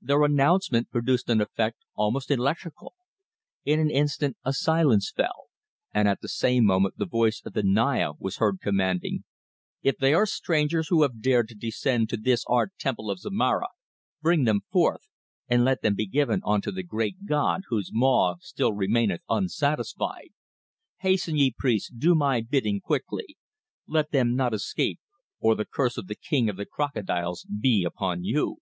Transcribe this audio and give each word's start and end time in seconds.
Their 0.00 0.22
announcement 0.22 0.92
produced 0.92 1.28
an 1.28 1.40
effect 1.40 1.78
almost 1.96 2.30
electrical. 2.30 2.94
In 3.64 3.80
an 3.80 3.90
instant 3.90 4.36
a 4.44 4.52
silence 4.52 5.10
fell, 5.10 5.46
and 5.92 6.06
at 6.06 6.20
the 6.20 6.28
same 6.28 6.64
moment 6.64 6.96
the 6.96 7.06
voice 7.08 7.42
of 7.44 7.54
the 7.54 7.64
Naya 7.64 8.12
was 8.20 8.36
heard 8.36 8.60
commanding: 8.60 9.24
"If 9.82 9.96
they 9.96 10.14
are 10.14 10.26
strangers 10.26 10.90
who 10.90 11.02
have 11.02 11.20
dared 11.20 11.48
to 11.48 11.56
descend 11.56 12.08
to 12.10 12.16
this 12.16 12.44
our 12.46 12.70
Temple 12.78 13.10
of 13.10 13.18
Zomara, 13.18 13.66
bring 14.22 14.44
them 14.44 14.60
forth, 14.70 15.08
and 15.48 15.64
let 15.64 15.82
them 15.82 15.96
be 15.96 16.06
given 16.06 16.40
unto 16.46 16.70
the 16.70 16.84
great 16.84 17.26
god 17.26 17.62
whose 17.68 17.90
maw 17.92 18.36
still 18.38 18.72
remaineth 18.74 19.22
unsatisfied. 19.28 20.30
Hasten, 20.98 21.34
ye 21.36 21.50
priests, 21.58 21.90
do 21.90 22.14
my 22.14 22.42
bidding 22.42 22.80
quickly; 22.80 23.36
let 23.88 24.12
them 24.12 24.36
not 24.36 24.54
escape, 24.54 25.00
or 25.40 25.56
the 25.56 25.64
curse 25.66 25.98
of 25.98 26.06
the 26.06 26.14
King 26.14 26.48
of 26.48 26.56
the 26.56 26.64
Crocodiles 26.66 27.44
be 27.60 27.82
upon 27.82 28.22
you." 28.22 28.58